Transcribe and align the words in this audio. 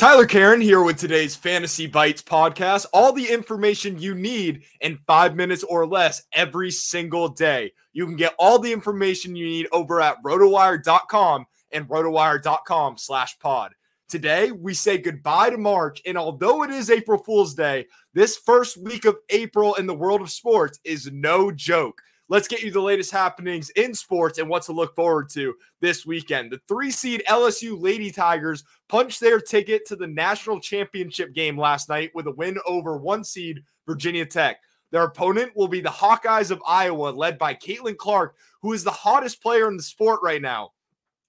Tyler 0.00 0.24
Caron 0.24 0.62
here 0.62 0.82
with 0.82 0.96
today's 0.96 1.36
Fantasy 1.36 1.86
Bites 1.86 2.22
podcast. 2.22 2.86
All 2.90 3.12
the 3.12 3.28
information 3.28 3.98
you 3.98 4.14
need 4.14 4.62
in 4.80 4.98
five 5.06 5.36
minutes 5.36 5.62
or 5.62 5.86
less 5.86 6.22
every 6.32 6.70
single 6.70 7.28
day. 7.28 7.74
You 7.92 8.06
can 8.06 8.16
get 8.16 8.34
all 8.38 8.58
the 8.58 8.72
information 8.72 9.36
you 9.36 9.44
need 9.44 9.68
over 9.72 10.00
at 10.00 10.16
rotowire.com 10.22 11.44
and 11.72 11.86
rotowire.com 11.86 12.96
slash 12.96 13.38
pod. 13.40 13.74
Today, 14.08 14.52
we 14.52 14.72
say 14.72 14.96
goodbye 14.96 15.50
to 15.50 15.58
March. 15.58 16.00
And 16.06 16.16
although 16.16 16.62
it 16.62 16.70
is 16.70 16.90
April 16.90 17.22
Fool's 17.22 17.52
Day, 17.52 17.84
this 18.14 18.38
first 18.38 18.78
week 18.78 19.04
of 19.04 19.18
April 19.28 19.74
in 19.74 19.86
the 19.86 19.94
world 19.94 20.22
of 20.22 20.30
sports 20.30 20.80
is 20.82 21.12
no 21.12 21.52
joke. 21.52 22.00
Let's 22.30 22.46
get 22.46 22.62
you 22.62 22.70
the 22.70 22.80
latest 22.80 23.10
happenings 23.10 23.70
in 23.70 23.92
sports 23.92 24.38
and 24.38 24.48
what 24.48 24.62
to 24.62 24.72
look 24.72 24.94
forward 24.94 25.28
to 25.30 25.52
this 25.80 26.06
weekend. 26.06 26.52
The 26.52 26.60
three 26.68 26.92
seed 26.92 27.24
LSU 27.28 27.76
Lady 27.76 28.12
Tigers 28.12 28.62
punched 28.88 29.18
their 29.18 29.40
ticket 29.40 29.84
to 29.86 29.96
the 29.96 30.06
national 30.06 30.60
championship 30.60 31.34
game 31.34 31.58
last 31.58 31.88
night 31.88 32.12
with 32.14 32.28
a 32.28 32.30
win 32.30 32.56
over 32.68 32.96
one 32.96 33.24
seed 33.24 33.64
Virginia 33.84 34.24
Tech. 34.24 34.58
Their 34.92 35.02
opponent 35.02 35.56
will 35.56 35.66
be 35.66 35.80
the 35.80 35.88
Hawkeyes 35.88 36.52
of 36.52 36.62
Iowa, 36.64 37.10
led 37.10 37.36
by 37.36 37.52
Caitlin 37.52 37.96
Clark, 37.96 38.36
who 38.62 38.74
is 38.74 38.84
the 38.84 38.92
hottest 38.92 39.42
player 39.42 39.66
in 39.66 39.76
the 39.76 39.82
sport 39.82 40.20
right 40.22 40.40
now. 40.40 40.70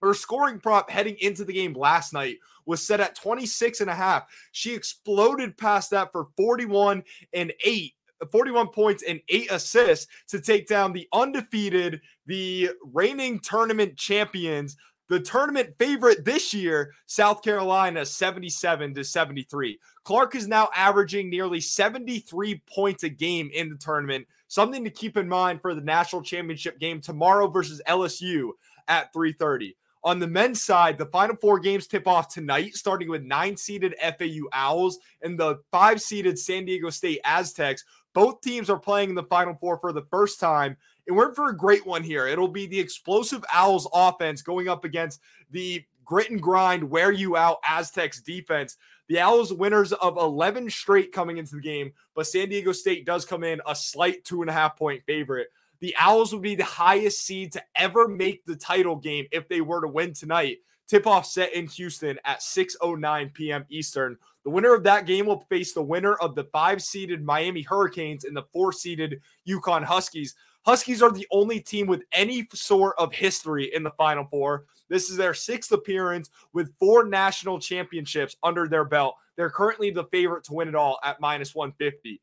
Her 0.00 0.14
scoring 0.14 0.60
prop 0.60 0.88
heading 0.88 1.16
into 1.20 1.44
the 1.44 1.52
game 1.52 1.72
last 1.72 2.12
night 2.12 2.36
was 2.66 2.86
set 2.86 3.00
at 3.00 3.16
26 3.16 3.80
and 3.80 3.90
a 3.90 3.94
half. 3.96 4.26
She 4.52 4.74
exploded 4.74 5.58
past 5.58 5.90
that 5.90 6.12
for 6.12 6.28
41 6.36 7.02
and 7.32 7.52
8 7.64 7.94
41 8.30 8.68
points 8.68 9.02
and 9.06 9.20
eight 9.28 9.50
assists 9.50 10.06
to 10.28 10.40
take 10.40 10.66
down 10.66 10.92
the 10.92 11.08
undefeated, 11.12 12.00
the 12.26 12.70
reigning 12.92 13.40
tournament 13.40 13.96
champions, 13.96 14.76
the 15.08 15.20
tournament 15.20 15.74
favorite 15.78 16.24
this 16.24 16.54
year, 16.54 16.94
South 17.06 17.42
Carolina, 17.42 18.06
77 18.06 18.94
to 18.94 19.04
73. 19.04 19.78
Clark 20.04 20.34
is 20.34 20.48
now 20.48 20.68
averaging 20.74 21.28
nearly 21.28 21.60
73 21.60 22.62
points 22.66 23.02
a 23.02 23.08
game 23.08 23.50
in 23.52 23.68
the 23.68 23.76
tournament. 23.76 24.26
Something 24.48 24.84
to 24.84 24.90
keep 24.90 25.16
in 25.16 25.28
mind 25.28 25.60
for 25.60 25.74
the 25.74 25.80
national 25.80 26.22
championship 26.22 26.78
game 26.78 27.00
tomorrow 27.00 27.48
versus 27.48 27.82
LSU 27.86 28.52
at 28.88 29.12
3:30. 29.12 29.76
On 30.04 30.18
the 30.18 30.26
men's 30.26 30.62
side, 30.62 30.98
the 30.98 31.06
final 31.06 31.34
four 31.36 31.58
games 31.58 31.86
tip 31.86 32.06
off 32.06 32.28
tonight, 32.28 32.74
starting 32.74 33.08
with 33.08 33.22
nine 33.22 33.56
seeded 33.56 33.94
FAU 34.18 34.46
Owls 34.52 34.98
and 35.22 35.40
the 35.40 35.60
five 35.72 36.00
seeded 36.00 36.38
San 36.38 36.66
Diego 36.66 36.90
State 36.90 37.20
Aztecs, 37.24 37.84
both 38.14 38.40
teams 38.40 38.70
are 38.70 38.78
playing 38.78 39.10
in 39.10 39.14
the 39.14 39.24
Final 39.24 39.54
Four 39.54 39.78
for 39.78 39.92
the 39.92 40.06
first 40.10 40.40
time. 40.40 40.76
And 41.06 41.16
we're 41.16 41.34
for 41.34 41.50
a 41.50 41.56
great 41.56 41.84
one 41.84 42.02
here. 42.02 42.26
It'll 42.26 42.48
be 42.48 42.66
the 42.66 42.80
explosive 42.80 43.44
Owls 43.52 43.86
offense 43.92 44.40
going 44.40 44.68
up 44.68 44.84
against 44.84 45.20
the 45.50 45.84
grit 46.04 46.30
and 46.30 46.40
grind, 46.40 46.88
wear 46.88 47.12
you 47.12 47.36
out 47.36 47.58
Aztecs 47.68 48.20
defense. 48.22 48.76
The 49.08 49.20
Owls 49.20 49.52
winners 49.52 49.92
of 49.92 50.16
11 50.16 50.70
straight 50.70 51.12
coming 51.12 51.36
into 51.36 51.56
the 51.56 51.60
game, 51.60 51.92
but 52.14 52.26
San 52.26 52.48
Diego 52.48 52.72
State 52.72 53.04
does 53.04 53.24
come 53.24 53.44
in 53.44 53.60
a 53.66 53.74
slight 53.74 54.24
two 54.24 54.40
and 54.40 54.50
a 54.50 54.54
half 54.54 54.76
point 54.76 55.02
favorite. 55.04 55.48
The 55.80 55.94
Owls 55.98 56.32
would 56.32 56.42
be 56.42 56.54
the 56.54 56.64
highest 56.64 57.26
seed 57.26 57.52
to 57.52 57.62
ever 57.76 58.08
make 58.08 58.46
the 58.46 58.56
title 58.56 58.96
game 58.96 59.26
if 59.32 59.48
they 59.48 59.60
were 59.60 59.82
to 59.82 59.88
win 59.88 60.14
tonight. 60.14 60.58
Tip 60.86 61.06
off 61.06 61.26
set 61.26 61.52
in 61.54 61.66
Houston 61.66 62.18
at 62.24 62.40
6:09 62.40 63.32
p.m. 63.32 63.64
Eastern. 63.70 64.18
The 64.44 64.50
winner 64.50 64.74
of 64.74 64.82
that 64.84 65.06
game 65.06 65.26
will 65.26 65.40
face 65.48 65.72
the 65.72 65.82
winner 65.82 66.14
of 66.16 66.34
the 66.34 66.44
five 66.44 66.82
seeded 66.82 67.24
Miami 67.24 67.62
Hurricanes 67.62 68.24
and 68.24 68.36
the 68.36 68.44
four 68.52 68.72
seeded 68.72 69.20
UConn 69.48 69.82
Huskies. 69.82 70.34
Huskies 70.66 71.02
are 71.02 71.10
the 71.10 71.26
only 71.30 71.60
team 71.60 71.86
with 71.86 72.02
any 72.12 72.46
sort 72.52 72.94
of 72.98 73.12
history 73.12 73.74
in 73.74 73.82
the 73.82 73.90
Final 73.92 74.24
Four. 74.24 74.64
This 74.88 75.10
is 75.10 75.16
their 75.16 75.34
sixth 75.34 75.72
appearance 75.72 76.30
with 76.52 76.76
four 76.78 77.06
national 77.06 77.58
championships 77.58 78.36
under 78.42 78.68
their 78.68 78.84
belt. 78.84 79.16
They're 79.36 79.50
currently 79.50 79.90
the 79.90 80.04
favorite 80.04 80.44
to 80.44 80.54
win 80.54 80.68
it 80.68 80.74
all 80.74 80.98
at 81.02 81.20
minus 81.20 81.54
150. 81.54 82.20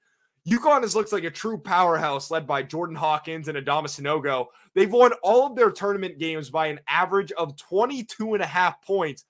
UConn 0.47 0.81
has 0.81 0.95
looks 0.95 1.11
like 1.11 1.23
a 1.23 1.29
true 1.29 1.57
powerhouse 1.57 2.31
led 2.31 2.47
by 2.47 2.63
Jordan 2.63 2.95
Hawkins 2.95 3.47
and 3.47 3.57
Adama 3.57 3.85
Sanogo. 3.85 4.47
They've 4.73 4.91
won 4.91 5.13
all 5.21 5.45
of 5.45 5.55
their 5.55 5.69
tournament 5.69 6.17
games 6.17 6.49
by 6.49 6.67
an 6.67 6.79
average 6.87 7.31
of 7.33 7.57
22 7.57 8.33
and 8.33 8.41
a 8.41 8.47
half 8.47 8.81
points. 8.81 9.25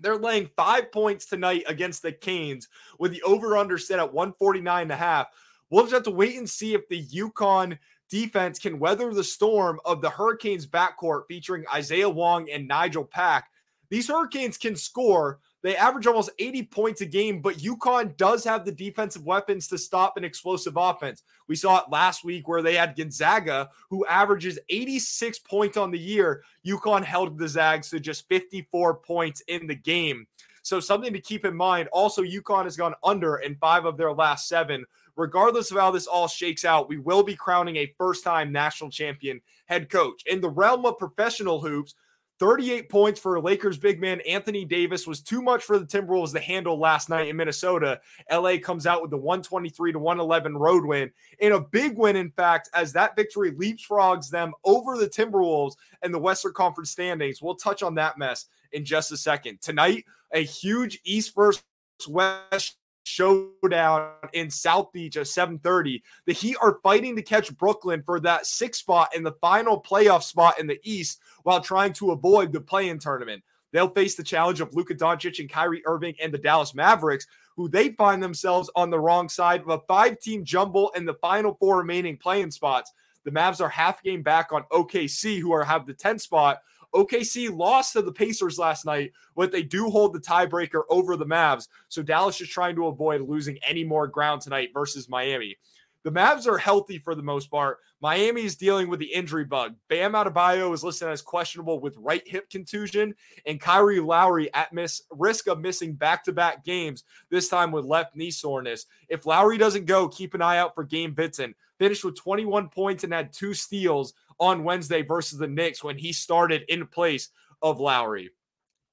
They're 0.00 0.18
laying 0.18 0.50
five 0.54 0.92
points 0.92 1.24
tonight 1.24 1.64
against 1.66 2.02
the 2.02 2.12
Canes 2.12 2.68
with 2.98 3.12
the 3.12 3.22
over 3.22 3.56
under 3.56 3.78
set 3.78 3.98
at 3.98 4.12
149 4.12 4.82
and 4.82 4.92
a 4.92 4.96
half. 4.96 5.28
We'll 5.70 5.84
just 5.84 5.94
have 5.94 6.02
to 6.02 6.10
wait 6.10 6.36
and 6.36 6.48
see 6.48 6.74
if 6.74 6.86
the 6.88 7.02
UConn 7.02 7.78
defense 8.10 8.58
can 8.58 8.78
weather 8.78 9.14
the 9.14 9.24
storm 9.24 9.80
of 9.86 10.02
the 10.02 10.10
Hurricanes 10.10 10.66
backcourt 10.66 11.22
featuring 11.26 11.64
Isaiah 11.72 12.10
Wong 12.10 12.50
and 12.50 12.68
Nigel 12.68 13.04
Pack. 13.04 13.48
These 13.88 14.08
Hurricanes 14.08 14.58
can 14.58 14.76
score, 14.76 15.38
they 15.64 15.76
average 15.76 16.06
almost 16.06 16.28
80 16.38 16.64
points 16.64 17.00
a 17.00 17.06
game, 17.06 17.40
but 17.40 17.56
UConn 17.56 18.18
does 18.18 18.44
have 18.44 18.66
the 18.66 18.70
defensive 18.70 19.24
weapons 19.24 19.66
to 19.68 19.78
stop 19.78 20.18
an 20.18 20.22
explosive 20.22 20.74
offense. 20.76 21.22
We 21.48 21.56
saw 21.56 21.78
it 21.78 21.90
last 21.90 22.22
week 22.22 22.46
where 22.46 22.60
they 22.60 22.74
had 22.74 22.94
Gonzaga, 22.94 23.70
who 23.88 24.04
averages 24.04 24.58
86 24.68 25.38
points 25.38 25.78
on 25.78 25.90
the 25.90 25.98
year. 25.98 26.42
UConn 26.66 27.02
held 27.02 27.38
the 27.38 27.48
Zags 27.48 27.88
to 27.90 27.98
just 27.98 28.28
54 28.28 28.96
points 28.96 29.40
in 29.48 29.66
the 29.66 29.74
game. 29.74 30.26
So 30.60 30.80
something 30.80 31.14
to 31.14 31.20
keep 31.20 31.46
in 31.46 31.56
mind. 31.56 31.88
Also, 31.92 32.22
UConn 32.22 32.64
has 32.64 32.76
gone 32.76 32.94
under 33.02 33.36
in 33.36 33.56
five 33.56 33.86
of 33.86 33.96
their 33.96 34.12
last 34.12 34.48
seven. 34.48 34.84
Regardless 35.16 35.70
of 35.70 35.78
how 35.78 35.90
this 35.90 36.06
all 36.06 36.28
shakes 36.28 36.66
out, 36.66 36.90
we 36.90 36.98
will 36.98 37.22
be 37.22 37.36
crowning 37.36 37.76
a 37.76 37.94
first-time 37.96 38.52
national 38.52 38.90
champion 38.90 39.40
head 39.64 39.88
coach. 39.88 40.24
In 40.26 40.42
the 40.42 40.50
realm 40.50 40.84
of 40.84 40.98
professional 40.98 41.60
hoops, 41.60 41.94
38 42.40 42.88
points 42.88 43.20
for 43.20 43.40
Lakers 43.40 43.78
big 43.78 44.00
man 44.00 44.20
Anthony 44.22 44.64
Davis 44.64 45.06
was 45.06 45.20
too 45.20 45.40
much 45.40 45.62
for 45.62 45.78
the 45.78 45.86
Timberwolves 45.86 46.32
to 46.32 46.40
handle 46.40 46.78
last 46.78 47.08
night 47.08 47.28
in 47.28 47.36
Minnesota. 47.36 48.00
LA 48.30 48.56
comes 48.58 48.86
out 48.86 49.02
with 49.02 49.10
the 49.10 49.16
123 49.16 49.92
to 49.92 49.98
111 49.98 50.56
road 50.56 50.84
win. 50.84 51.10
In 51.38 51.52
a 51.52 51.60
big 51.60 51.96
win, 51.96 52.16
in 52.16 52.30
fact, 52.30 52.70
as 52.74 52.92
that 52.92 53.16
victory 53.16 53.52
leapfrogs 53.52 54.30
them 54.30 54.52
over 54.64 54.98
the 54.98 55.08
Timberwolves 55.08 55.74
and 56.02 56.12
the 56.12 56.18
Western 56.18 56.52
Conference 56.52 56.90
standings. 56.90 57.40
We'll 57.40 57.54
touch 57.54 57.82
on 57.82 57.94
that 57.96 58.18
mess 58.18 58.46
in 58.72 58.84
just 58.84 59.12
a 59.12 59.16
second. 59.16 59.60
Tonight, 59.60 60.04
a 60.32 60.40
huge 60.40 61.00
East 61.04 61.34
versus 61.34 61.62
West 62.08 62.76
showdown 63.04 64.10
in 64.32 64.50
South 64.50 64.92
Beach 64.92 65.16
at 65.16 65.26
7:30. 65.26 66.02
The 66.26 66.32
Heat 66.32 66.56
are 66.60 66.80
fighting 66.82 67.16
to 67.16 67.22
catch 67.22 67.56
Brooklyn 67.56 68.02
for 68.02 68.18
that 68.20 68.46
sixth 68.46 68.80
spot 68.80 69.14
in 69.14 69.22
the 69.22 69.32
final 69.40 69.80
playoff 69.80 70.22
spot 70.22 70.58
in 70.58 70.66
the 70.66 70.80
East 70.82 71.20
while 71.42 71.60
trying 71.60 71.92
to 71.94 72.10
avoid 72.10 72.52
the 72.52 72.60
play-in 72.60 72.98
tournament. 72.98 73.44
They'll 73.72 73.88
face 73.88 74.14
the 74.14 74.22
challenge 74.22 74.60
of 74.60 74.74
Luka 74.74 74.94
Doncic 74.94 75.38
and 75.40 75.50
Kyrie 75.50 75.82
Irving 75.84 76.14
and 76.22 76.32
the 76.32 76.38
Dallas 76.38 76.74
Mavericks, 76.74 77.26
who 77.56 77.68
they 77.68 77.90
find 77.90 78.22
themselves 78.22 78.70
on 78.76 78.90
the 78.90 79.00
wrong 79.00 79.28
side 79.28 79.62
of 79.62 79.68
a 79.68 79.80
five-team 79.88 80.44
jumble 80.44 80.90
in 80.90 81.04
the 81.04 81.14
final 81.14 81.56
four 81.60 81.78
remaining 81.78 82.16
play-in 82.16 82.50
spots. 82.50 82.92
The 83.24 83.30
Mavs 83.30 83.60
are 83.60 83.68
half 83.68 84.02
game 84.02 84.22
back 84.22 84.52
on 84.52 84.64
OKC, 84.70 85.40
who 85.40 85.52
are 85.52 85.64
have 85.64 85.86
the 85.86 85.94
10th 85.94 86.20
spot 86.20 86.60
OKC 86.94 87.54
lost 87.54 87.92
to 87.94 88.02
the 88.02 88.12
Pacers 88.12 88.58
last 88.58 88.86
night, 88.86 89.12
but 89.34 89.50
they 89.50 89.62
do 89.62 89.90
hold 89.90 90.12
the 90.12 90.20
tiebreaker 90.20 90.82
over 90.88 91.16
the 91.16 91.26
Mavs. 91.26 91.68
So 91.88 92.02
Dallas 92.02 92.40
is 92.40 92.48
trying 92.48 92.76
to 92.76 92.86
avoid 92.86 93.20
losing 93.22 93.58
any 93.66 93.84
more 93.84 94.06
ground 94.06 94.42
tonight 94.42 94.70
versus 94.72 95.08
Miami. 95.08 95.56
The 96.04 96.12
Mavs 96.12 96.46
are 96.46 96.58
healthy 96.58 96.98
for 96.98 97.14
the 97.14 97.22
most 97.22 97.50
part. 97.50 97.78
Miami 98.02 98.42
is 98.42 98.56
dealing 98.56 98.88
with 98.88 99.00
the 99.00 99.12
injury 99.12 99.46
bug. 99.46 99.74
Bam 99.88 100.12
Adebayo 100.12 100.72
is 100.74 100.84
listed 100.84 101.08
as 101.08 101.22
questionable 101.22 101.80
with 101.80 101.96
right 101.96 102.22
hip 102.26 102.50
contusion, 102.50 103.14
and 103.46 103.58
Kyle 103.58 104.04
Lowry 104.04 104.52
at 104.52 104.70
miss, 104.74 105.00
risk 105.10 105.48
of 105.48 105.60
missing 105.60 105.94
back-to-back 105.94 106.62
games, 106.62 107.04
this 107.30 107.48
time 107.48 107.72
with 107.72 107.86
left 107.86 108.14
knee 108.14 108.30
soreness. 108.30 108.84
If 109.08 109.24
Lowry 109.24 109.56
doesn't 109.56 109.86
go, 109.86 110.06
keep 110.06 110.34
an 110.34 110.42
eye 110.42 110.58
out 110.58 110.74
for 110.74 110.84
Gabe 110.84 111.16
Vincent. 111.16 111.56
Finished 111.78 112.04
with 112.04 112.16
21 112.16 112.68
points 112.68 113.04
and 113.04 113.12
had 113.12 113.32
two 113.32 113.54
steals 113.54 114.12
on 114.38 114.62
Wednesday 114.62 115.00
versus 115.00 115.38
the 115.38 115.48
Knicks 115.48 115.82
when 115.82 115.96
he 115.96 116.12
started 116.12 116.64
in 116.68 116.86
place 116.86 117.30
of 117.62 117.80
Lowry. 117.80 118.28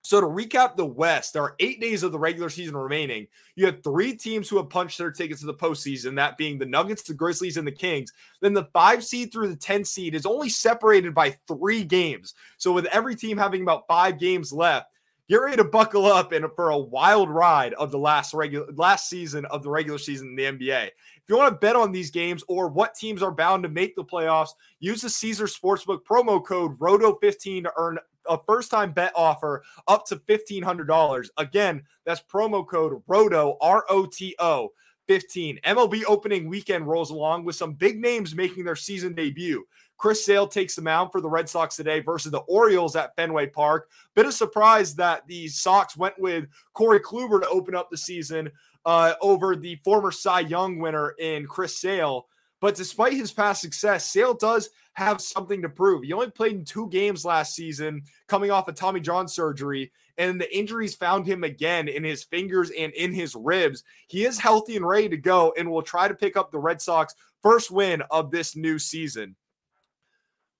So 0.03 0.19
to 0.19 0.27
recap 0.27 0.75
the 0.75 0.85
West, 0.85 1.33
there 1.33 1.43
are 1.43 1.55
eight 1.59 1.79
days 1.79 2.01
of 2.03 2.11
the 2.11 2.19
regular 2.19 2.49
season 2.49 2.75
remaining. 2.75 3.27
You 3.55 3.67
have 3.67 3.83
three 3.83 4.15
teams 4.15 4.49
who 4.49 4.57
have 4.57 4.69
punched 4.69 4.97
their 4.97 5.11
tickets 5.11 5.41
to 5.41 5.45
the 5.45 5.53
postseason, 5.53 6.15
that 6.15 6.37
being 6.37 6.57
the 6.57 6.65
Nuggets, 6.65 7.03
the 7.03 7.13
Grizzlies, 7.13 7.57
and 7.57 7.67
the 7.67 7.71
Kings. 7.71 8.11
Then 8.41 8.53
the 8.53 8.67
five 8.73 9.03
seed 9.03 9.31
through 9.31 9.49
the 9.49 9.55
10 9.55 9.85
seed 9.85 10.15
is 10.15 10.25
only 10.25 10.49
separated 10.49 11.13
by 11.13 11.37
three 11.47 11.83
games. 11.83 12.33
So 12.57 12.71
with 12.71 12.85
every 12.87 13.15
team 13.15 13.37
having 13.37 13.61
about 13.61 13.87
five 13.87 14.17
games 14.17 14.51
left, 14.51 14.87
get 15.29 15.35
ready 15.35 15.57
to 15.57 15.63
buckle 15.63 16.07
up 16.07 16.31
and 16.31 16.45
for 16.55 16.71
a 16.71 16.77
wild 16.77 17.29
ride 17.29 17.73
of 17.75 17.91
the 17.91 17.99
last 17.99 18.33
regular 18.33 18.65
last 18.73 19.07
season 19.07 19.45
of 19.45 19.63
the 19.63 19.69
regular 19.69 19.99
season 19.99 20.29
in 20.29 20.35
the 20.35 20.43
NBA. 20.43 20.87
If 20.87 21.23
you 21.29 21.37
want 21.37 21.53
to 21.53 21.59
bet 21.59 21.75
on 21.75 21.91
these 21.91 22.09
games 22.09 22.43
or 22.47 22.67
what 22.67 22.95
teams 22.95 23.21
are 23.21 23.31
bound 23.31 23.63
to 23.63 23.69
make 23.69 23.95
the 23.95 24.03
playoffs, 24.03 24.49
use 24.79 25.01
the 25.01 25.09
Caesar 25.09 25.45
Sportsbook 25.45 26.03
promo 26.03 26.43
code 26.43 26.77
ROTO15 26.79 27.63
to 27.63 27.71
earn 27.77 27.99
a 28.27 28.37
first 28.45 28.71
time 28.71 28.91
bet 28.91 29.11
offer 29.15 29.63
up 29.87 30.05
to 30.07 30.15
$1,500. 30.15 31.29
Again, 31.37 31.83
that's 32.05 32.21
promo 32.21 32.67
code 32.67 33.01
ROTO, 33.07 33.57
R 33.61 33.85
O 33.89 34.05
T 34.05 34.35
O. 34.39 34.69
15. 35.07 35.59
MLB 35.65 36.03
opening 36.07 36.47
weekend 36.47 36.87
rolls 36.87 37.09
along 37.09 37.43
with 37.43 37.55
some 37.55 37.73
big 37.73 37.99
names 37.99 38.33
making 38.33 38.63
their 38.63 38.77
season 38.77 39.13
debut. 39.13 39.65
Chris 39.97 40.25
Sale 40.25 40.47
takes 40.47 40.75
the 40.75 40.81
mound 40.81 41.11
for 41.11 41.21
the 41.21 41.29
Red 41.29 41.49
Sox 41.49 41.75
today 41.75 41.99
versus 41.99 42.31
the 42.31 42.39
Orioles 42.39 42.95
at 42.95 43.15
Fenway 43.15 43.47
Park. 43.47 43.89
Bit 44.15 44.25
of 44.25 44.33
surprise 44.33 44.95
that 44.95 45.27
the 45.27 45.47
Sox 45.47 45.97
went 45.97 46.17
with 46.17 46.45
Corey 46.73 46.99
Kluber 46.99 47.41
to 47.41 47.49
open 47.49 47.75
up 47.75 47.89
the 47.89 47.97
season 47.97 48.49
uh, 48.85 49.13
over 49.21 49.55
the 49.55 49.75
former 49.83 50.11
Cy 50.11 50.39
Young 50.41 50.79
winner 50.79 51.11
in 51.19 51.45
Chris 51.45 51.77
Sale. 51.77 52.27
But 52.61 52.75
despite 52.75 53.13
his 53.13 53.31
past 53.33 53.61
success, 53.61 54.09
Sale 54.09 54.35
does 54.35 54.69
have 54.93 55.19
something 55.19 55.61
to 55.63 55.69
prove. 55.69 56.03
He 56.03 56.13
only 56.13 56.29
played 56.29 56.55
in 56.55 56.63
two 56.63 56.87
games 56.89 57.25
last 57.25 57.55
season, 57.55 58.03
coming 58.27 58.51
off 58.51 58.67
a 58.67 58.71
Tommy 58.71 58.99
John 58.99 59.27
surgery, 59.27 59.91
and 60.17 60.39
the 60.39 60.55
injuries 60.55 60.95
found 60.95 61.25
him 61.25 61.43
again 61.43 61.87
in 61.87 62.03
his 62.03 62.23
fingers 62.23 62.69
and 62.77 62.93
in 62.93 63.11
his 63.11 63.35
ribs. 63.35 63.83
He 64.07 64.25
is 64.25 64.39
healthy 64.39 64.75
and 64.75 64.87
ready 64.87 65.09
to 65.09 65.17
go, 65.17 65.53
and 65.57 65.69
will 65.69 65.81
try 65.81 66.07
to 66.07 66.13
pick 66.13 66.37
up 66.37 66.51
the 66.51 66.59
Red 66.59 66.81
Sox 66.81 67.15
first 67.41 67.71
win 67.71 68.03
of 68.11 68.29
this 68.29 68.55
new 68.55 68.77
season. 68.77 69.35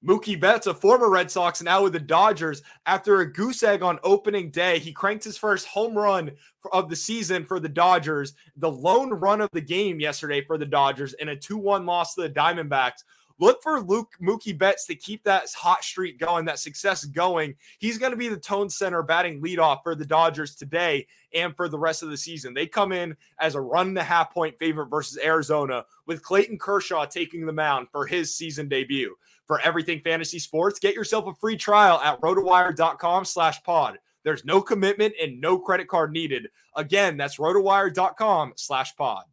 Mookie 0.05 0.39
Betts, 0.39 0.65
a 0.65 0.73
former 0.73 1.09
Red 1.09 1.29
Sox, 1.29 1.61
now 1.61 1.83
with 1.83 1.93
the 1.93 1.99
Dodgers. 1.99 2.63
After 2.87 3.19
a 3.19 3.31
goose 3.31 3.61
egg 3.61 3.83
on 3.83 3.99
opening 4.03 4.49
day, 4.49 4.79
he 4.79 4.91
cranked 4.91 5.23
his 5.23 5.37
first 5.37 5.67
home 5.67 5.93
run 5.93 6.31
of 6.73 6.89
the 6.89 6.95
season 6.95 7.45
for 7.45 7.59
the 7.59 7.69
Dodgers. 7.69 8.33
The 8.57 8.71
lone 8.71 9.11
run 9.11 9.41
of 9.41 9.49
the 9.53 9.61
game 9.61 9.99
yesterday 9.99 10.43
for 10.43 10.57
the 10.57 10.65
Dodgers 10.65 11.13
in 11.13 11.29
a 11.29 11.35
2 11.35 11.55
1 11.55 11.85
loss 11.85 12.15
to 12.15 12.21
the 12.21 12.29
Diamondbacks. 12.29 13.03
Look 13.39 13.61
for 13.61 13.81
Luke 13.81 14.13
Mookie 14.21 14.57
Betts 14.57 14.85
to 14.87 14.95
keep 14.95 15.23
that 15.23 15.51
hot 15.53 15.83
streak 15.83 16.19
going, 16.19 16.45
that 16.45 16.59
success 16.59 17.05
going. 17.05 17.55
He's 17.79 17.97
going 17.97 18.11
to 18.11 18.17
be 18.17 18.27
the 18.27 18.37
tone 18.37 18.69
center 18.69 19.03
batting 19.03 19.41
leadoff 19.41 19.83
for 19.83 19.95
the 19.95 20.05
Dodgers 20.05 20.55
today 20.55 21.07
and 21.33 21.55
for 21.55 21.69
the 21.69 21.79
rest 21.79 22.03
of 22.03 22.09
the 22.09 22.17
season. 22.17 22.53
They 22.53 22.67
come 22.67 22.91
in 22.91 23.15
as 23.39 23.55
a 23.55 23.61
run 23.61 23.89
and 23.89 23.97
a 23.97 24.03
half 24.03 24.33
point 24.33 24.57
favorite 24.57 24.87
versus 24.87 25.17
Arizona, 25.23 25.85
with 26.05 26.23
Clayton 26.23 26.57
Kershaw 26.57 27.05
taking 27.05 27.45
the 27.45 27.53
mound 27.53 27.87
for 27.91 28.05
his 28.05 28.35
season 28.35 28.67
debut 28.67 29.15
for 29.45 29.59
everything 29.61 30.01
fantasy 30.01 30.39
sports. 30.39 30.79
Get 30.79 30.95
yourself 30.95 31.27
a 31.27 31.33
free 31.33 31.57
trial 31.57 31.99
at 32.01 32.19
rotowire.com 32.21 33.25
slash 33.25 33.61
pod. 33.63 33.99
There's 34.23 34.45
no 34.45 34.61
commitment 34.61 35.13
and 35.21 35.41
no 35.41 35.57
credit 35.57 35.87
card 35.87 36.11
needed. 36.11 36.47
Again, 36.75 37.17
that's 37.17 37.37
rotowire.com 37.37 38.53
slash 38.55 38.95
pod. 38.95 39.23